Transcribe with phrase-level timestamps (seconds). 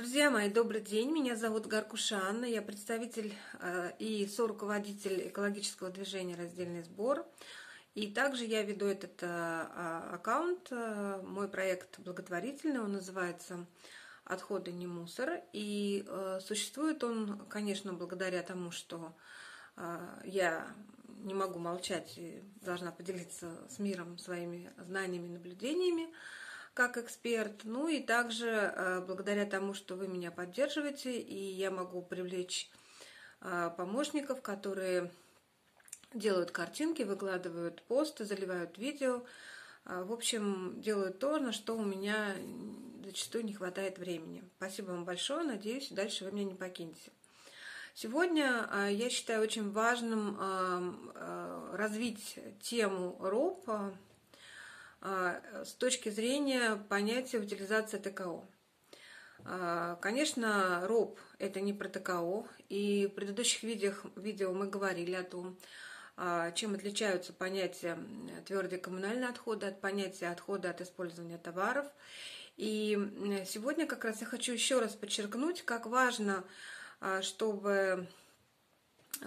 [0.00, 1.12] Друзья мои, добрый день.
[1.12, 2.46] Меня зовут Гаркуша Анна.
[2.46, 7.26] Я представитель э, и соруководитель экологического движения «Раздельный сбор».
[7.94, 10.68] И также я веду этот э, а, аккаунт.
[10.70, 13.66] Э, мой проект благотворительный, он называется
[14.24, 15.42] «Отходы не мусор».
[15.52, 16.06] И
[16.46, 19.14] существует он, конечно, благодаря тому, что
[20.24, 20.66] я
[21.24, 26.08] не могу молчать и должна поделиться с миром своими знаниями, наблюдениями
[26.74, 27.64] как эксперт.
[27.64, 32.70] Ну и также э, благодаря тому, что вы меня поддерживаете, и я могу привлечь
[33.40, 35.10] э, помощников, которые
[36.14, 39.24] делают картинки, выкладывают посты, заливают видео.
[39.84, 42.34] Э, в общем, делают то, на что у меня
[43.04, 44.44] зачастую не хватает времени.
[44.56, 45.44] Спасибо вам большое.
[45.44, 47.10] Надеюсь, дальше вы меня не покинете.
[47.92, 50.38] Сегодня я считаю очень важным
[51.72, 53.68] развить тему РОП,
[55.02, 58.44] с точки зрения понятия утилизации ТКО.
[59.44, 65.22] А, конечно, РОП– это не про ТКО, и в предыдущих видео, видео мы говорили о
[65.22, 65.58] том,
[66.16, 67.98] а, чем отличаются понятия
[68.46, 71.86] твердые коммунальные отходы от понятия отхода от использования товаров.
[72.56, 72.98] И
[73.46, 76.44] сегодня как раз я хочу еще раз подчеркнуть, как важно,
[77.22, 78.06] чтобы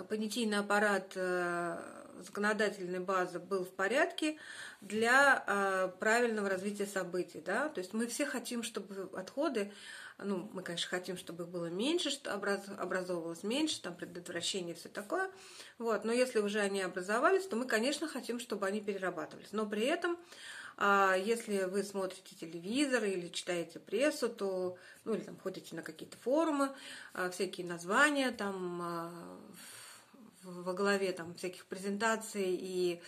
[0.10, 1.78] понятийный аппарат э,
[2.20, 4.38] законодательной базы был в порядке
[4.82, 7.42] для э, правильного развития событий.
[7.46, 7.70] Да?
[7.70, 9.72] То есть мы все хотим, чтобы отходы,
[10.20, 14.90] ну, мы, конечно, хотим, чтобы их было меньше, что образовывалось меньше, там, предотвращение и все
[14.90, 15.30] такое.
[15.80, 16.06] Вот.
[16.06, 19.52] Но если уже они образовались, то мы, конечно, хотим, чтобы они перерабатывались.
[19.52, 20.18] Но при этом
[20.76, 26.18] а если вы смотрите телевизор или читаете прессу, то, ну или там ходите на какие-то
[26.18, 26.72] форумы,
[27.14, 29.12] а, всякие названия там а,
[30.44, 33.02] во главе там всяких презентаций и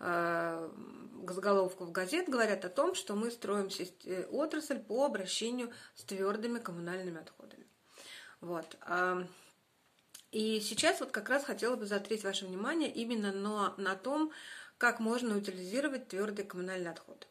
[0.00, 0.70] э,
[1.28, 3.68] заголовков газет говорят о том, что мы строим
[4.04, 7.66] э, отрасль по обращению с твердыми коммунальными отходами.
[8.40, 8.76] Вот.
[10.30, 14.30] И сейчас вот как раз хотела бы заострить ваше внимание именно на, на том,
[14.76, 17.26] как можно утилизировать твердые коммунальные отходы.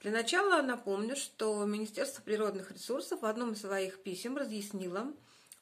[0.00, 5.12] Для начала напомню, что Министерство природных ресурсов в одном из своих писем разъяснило,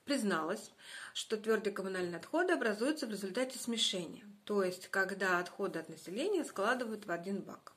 [0.08, 0.72] призналась,
[1.12, 7.06] что твердые коммунальные отходы образуются в результате смешения, то есть когда отходы от населения складывают
[7.06, 7.74] в один бак.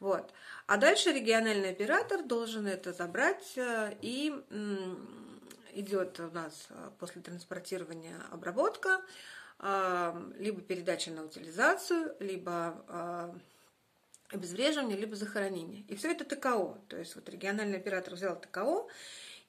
[0.00, 0.32] Вот.
[0.66, 4.34] А дальше региональный оператор должен это забрать э, и
[5.72, 9.00] идет у нас э, после транспортирования обработка,
[9.60, 13.32] э, либо передача на утилизацию, либо
[14.30, 15.84] обезвреживание, либо захоронение.
[15.86, 16.76] И все это ТКО.
[16.88, 18.88] То есть вот региональный оператор взял ТКО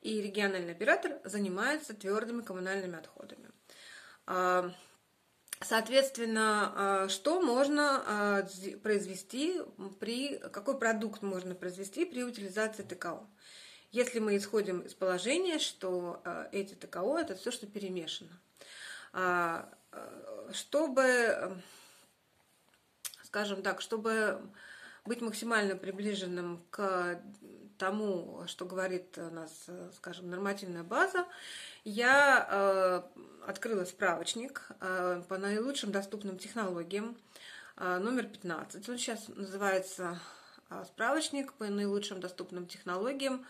[0.05, 3.49] и региональный оператор занимается твердыми коммунальными отходами.
[4.27, 4.71] А,
[5.61, 8.47] соответственно, а, что можно а,
[8.83, 9.61] произвести
[9.99, 13.25] при, какой продукт можно произвести при утилизации ТКО?
[13.91, 18.41] Если мы исходим из положения, что эти ТКО это все, что перемешано.
[20.51, 21.61] Чтобы,
[23.23, 24.41] скажем так, чтобы
[25.05, 27.21] быть максимально приближенным к
[27.77, 31.25] тому, что говорит у нас, скажем, нормативная база,
[31.83, 33.01] я э,
[33.47, 37.15] открыла справочник э, по наилучшим доступным технологиям,
[37.77, 38.89] э, номер 15.
[38.89, 40.19] Он сейчас называется
[40.69, 43.45] э, справочник по наилучшим доступным технологиям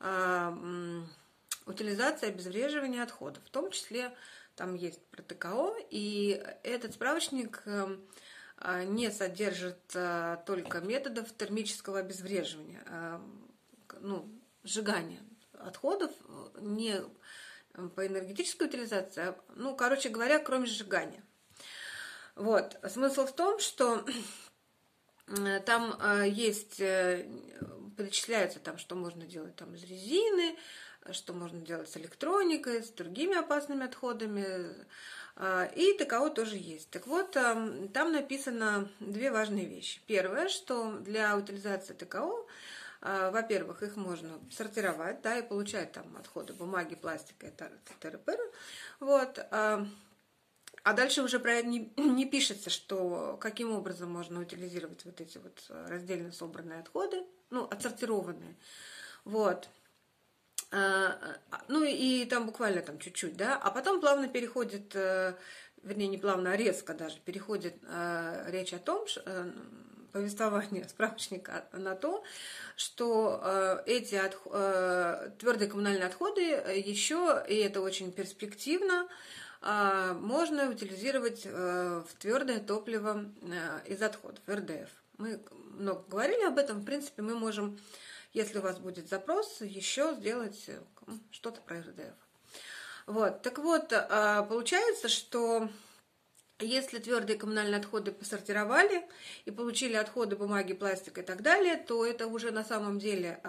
[0.00, 1.02] э,
[1.66, 3.42] утилизации обезвреживания отходов.
[3.44, 4.16] В том числе
[4.54, 7.96] там есть про ТКО, и этот справочник э,
[8.84, 12.82] не содержит э, только методов термического обезвреживания.
[14.06, 14.28] Э, ну,
[14.64, 15.20] сжигания
[15.58, 16.10] отходов,
[16.60, 17.00] не
[17.94, 21.22] по энергетической утилизации, а, ну, короче говоря, кроме сжигания.
[22.34, 22.76] Вот.
[22.88, 24.04] Смысл в том, что
[25.28, 27.26] э, там э, есть, э,
[27.96, 30.56] перечисляется там, что можно делать там из резины,
[31.10, 34.86] что можно делать с электроникой, с другими опасными отходами,
[35.76, 36.90] и ТКО тоже есть.
[36.90, 40.00] Так вот, там написано две важные вещи.
[40.06, 42.46] Первое, что для утилизации ТКО
[43.30, 48.20] во-первых, их можно сортировать, да, и получать там отходы бумаги, пластика и т.р.
[49.00, 49.38] Вот.
[49.50, 49.86] А,
[50.82, 55.38] а дальше уже про это не, не пишется, что каким образом можно утилизировать вот эти
[55.38, 58.56] вот раздельно собранные отходы, ну, отсортированные.
[59.24, 59.68] Вот.
[60.72, 61.18] А,
[61.68, 65.34] ну и там буквально там чуть-чуть, да, а потом плавно переходит, э,
[65.82, 69.06] вернее, не плавно, а резко даже переходит э, речь о том,
[70.16, 72.24] э, повествование справочника на то,
[72.76, 79.08] что э, эти э, твердые коммунальные отходы еще, и это очень перспективно,
[79.62, 84.88] э, можно утилизировать э, в твердое топливо э, из отходов, РДФ.
[85.18, 85.40] Мы
[85.78, 87.78] много говорили об этом, в принципе, мы можем
[88.32, 90.68] если у вас будет запрос, еще сделать
[91.30, 92.12] что-то про РДФ.
[93.06, 95.70] Вот, так вот, получается, что
[96.60, 99.04] если твердые коммунальные отходы посортировали
[99.44, 103.40] и получили отходы бумаги, пластика и так далее, то это уже на самом деле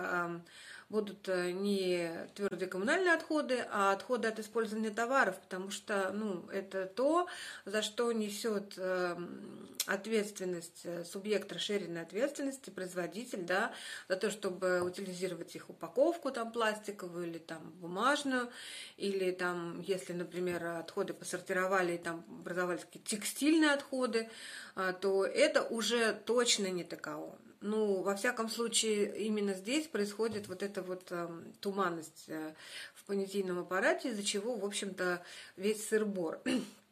[0.89, 6.85] будут э, не твердые коммунальные отходы, а отходы от использования товаров, потому что ну, это
[6.85, 7.27] то,
[7.65, 13.73] за что несет эм, ответственность э, субъект расширенной ответственности, производитель, да,
[14.07, 18.49] за то, чтобы утилизировать их упаковку там пластиковую или там бумажную,
[18.95, 24.29] или там, если, например, отходы посортировали и там образовались какие-то текстильные отходы,
[24.75, 30.63] э, то это уже точно не ТКО ну, во всяком случае, именно здесь происходит вот
[30.63, 31.27] эта вот э,
[31.59, 32.53] туманность э,
[32.93, 35.23] в понятийном аппарате, из-за чего, в общем-то,
[35.55, 36.39] весь сырбор.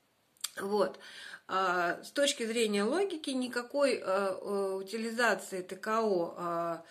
[0.61, 0.99] вот.
[1.47, 6.83] А, с точки зрения логики, никакой а, утилизации ТКО а,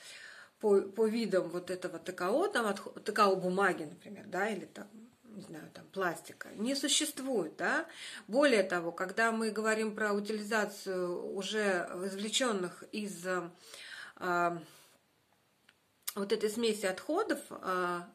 [0.61, 4.87] по, по видам вот этого ТКО, там, от, ТКО бумаги, например, да, или там
[5.35, 7.87] не знаю, там, пластика, не существует, да.
[8.29, 13.27] Более того, когда мы говорим про утилизацию уже извлеченных из
[14.17, 14.63] а,
[16.15, 18.09] вот этой смеси отходов, а,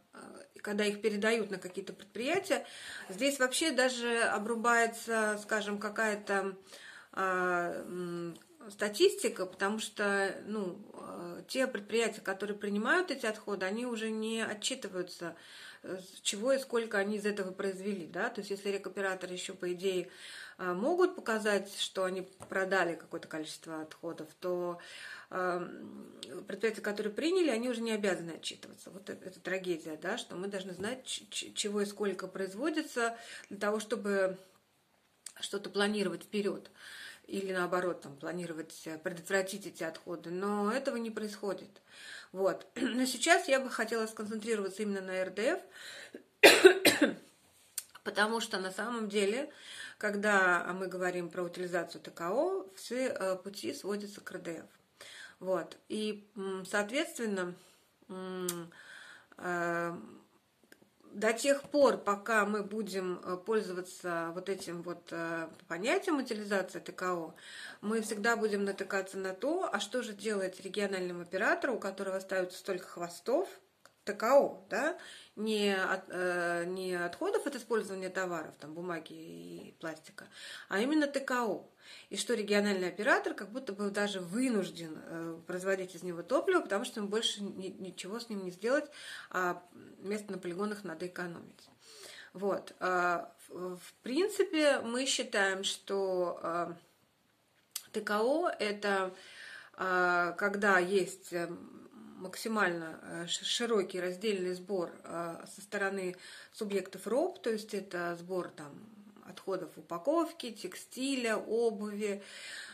[0.62, 2.66] когда их передают на какие-то предприятия,
[3.10, 6.56] здесь вообще даже обрубается, скажем, какая-то
[7.12, 8.34] а,
[8.70, 10.80] статистика, потому что ну,
[11.48, 15.36] те предприятия, которые принимают эти отходы, они уже не отчитываются
[16.22, 20.10] чего и сколько они из этого произвели, да, то есть если рекоператоры еще, по идее,
[20.58, 24.80] а, могут показать, что они продали какое-то количество отходов, то
[26.48, 28.90] предприятия, которые приняли, они уже не обязаны отчитываться.
[28.90, 33.16] Вот это, это трагедия, да, что мы должны знать, чего и сколько производится
[33.50, 34.40] для того, чтобы
[35.40, 36.72] что-то планировать вперед
[37.30, 41.70] или наоборот там планировать э, предотвратить эти отходы, но этого не происходит.
[42.32, 42.66] Вот.
[42.76, 45.60] Но сейчас я бы хотела сконцентрироваться именно на РДФ,
[48.04, 49.52] потому что на самом деле,
[49.98, 54.66] когда мы говорим про утилизацию ТКО, все э, пути сводятся к РДФ.
[55.40, 55.78] Вот.
[55.88, 56.28] И,
[56.66, 57.54] соответственно,
[59.38, 59.98] э,
[61.20, 67.34] до тех пор, пока мы будем э, пользоваться вот этим вот э, понятием утилизации ТКО,
[67.82, 72.58] мы всегда будем натыкаться на то, а что же делать региональному оператору, у которого ставится
[72.58, 73.50] столько хвостов,
[74.14, 74.98] ТКО, да,
[75.36, 80.28] не, от, э, не отходов от использования товаров, там, бумаги и пластика,
[80.68, 81.66] а именно ТКО.
[82.10, 86.86] И что региональный оператор как будто бы даже вынужден э, производить из него топливо, потому
[86.86, 88.90] что ему больше ни, ничего с ним не сделать,
[89.32, 89.64] а
[90.00, 91.70] место на полигонах надо экономить.
[92.34, 92.76] Вот.
[92.80, 96.74] А, в, принципе, мы считаем, что э,
[97.92, 99.14] ТКО это
[99.78, 101.34] э, когда есть
[102.20, 106.16] максимально э, широкий раздельный сбор э, со стороны
[106.54, 108.72] субъектов РОП, то есть это сбор там
[109.28, 112.22] отходов упаковки, текстиля, обуви.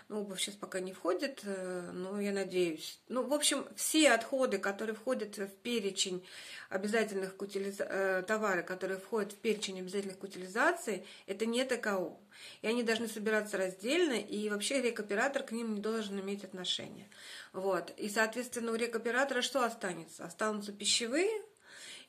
[0.07, 2.99] Ну, обувь сейчас пока не входит, э, но я надеюсь.
[3.09, 6.25] Ну, в общем, все отходы, которые входят в перечень
[6.69, 8.23] обязательных к утилиза...
[8.27, 12.17] товары, которые входят в перечень обязательных к утилизации, это не ТКО.
[12.61, 17.09] И они должны собираться раздельно, и вообще рекоператор к ним не должен иметь отношения.
[17.53, 17.91] Вот.
[17.97, 20.25] И, соответственно, у рекоператора что останется?
[20.25, 21.31] Останутся пищевые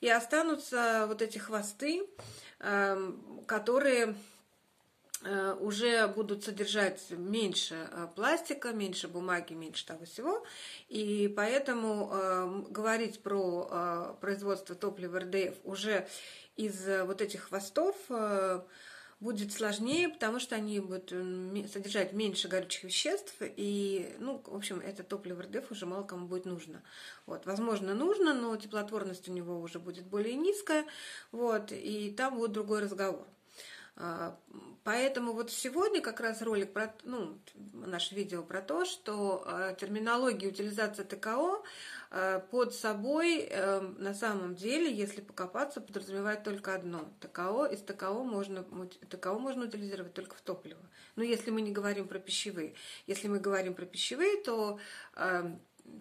[0.00, 2.06] и останутся вот эти хвосты,
[2.60, 4.14] эм, которые э,
[5.60, 10.44] уже будут содержать меньше э, пластика, меньше бумаги, меньше того всего.
[10.88, 16.06] И поэтому э, говорить про производство топлива РДФ уже
[16.56, 17.96] из вот этих хвостов
[19.18, 21.08] будет сложнее, потому что они будут
[21.72, 26.44] содержать меньше горючих веществ, и, ну, в общем, это топливо РДФ уже мало кому будет
[26.44, 26.82] нужно.
[27.24, 30.84] Вот, возможно, нужно, но теплотворность у него уже будет более низкая,
[31.32, 33.26] вот, и там будет другой разговор.
[33.98, 34.38] А,
[34.84, 37.38] поэтому вот сегодня как раз ролик про, ну,
[37.72, 41.62] наше видео про то, что а, терминология утилизации ТКО
[42.10, 47.10] а, под собой эм, на самом деле, если покопаться, подразумевает только одно.
[47.20, 48.64] ТКО, из ТКО можно,
[49.08, 50.80] ТКО можно утилизировать только в топливо.
[51.16, 52.74] Но если мы не говорим про пищевые.
[53.06, 54.78] Если мы говорим про пищевые, то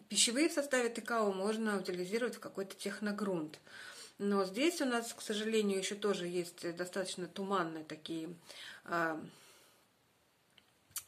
[0.10, 3.60] пищевые в составе ТКО можно утилизировать в какой-то техногрунт.
[4.18, 8.30] Но здесь у нас, к сожалению, еще тоже есть достаточно туманные такие
[8.86, 9.20] а,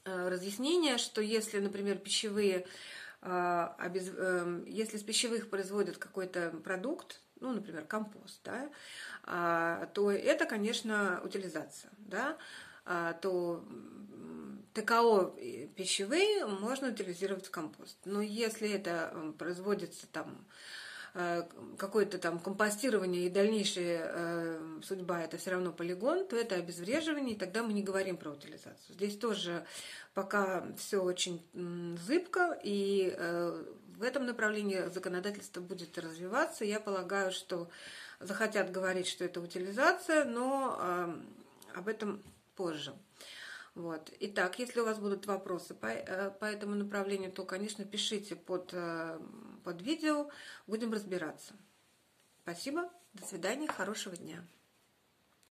[0.04, 2.68] а, разъяснения, что если, например, пищевые,
[3.22, 8.70] а, э, если из пищевых производят какой-то продукт, ну, например, компост, да,
[9.94, 12.36] то это, конечно, утилизация, да,
[13.22, 13.64] то
[14.74, 15.36] ТКО
[15.76, 17.98] пищевые можно утилизировать в компост.
[18.06, 20.48] Но если это производится там
[21.78, 27.64] какое-то там компостирование и дальнейшая судьба это все равно полигон, то это обезвреживание, и тогда
[27.64, 28.96] мы не говорим про утилизацию.
[28.96, 29.66] Здесь тоже
[30.14, 31.42] пока все очень
[32.06, 33.16] зыбко, и
[33.98, 36.66] в этом направлении законодательство будет развиваться.
[36.66, 37.68] Я полагаю, что
[38.20, 41.16] захотят говорить, что это утилизация, но
[41.74, 42.22] об этом
[42.56, 42.94] позже.
[43.78, 44.12] Вот.
[44.20, 48.72] Итак, если у вас будут вопросы по, э, по этому направлению, то, конечно, пишите под,
[48.74, 49.20] э,
[49.64, 50.32] под видео,
[50.66, 51.54] будем разбираться.
[52.42, 54.44] Спасибо, до свидания, хорошего дня.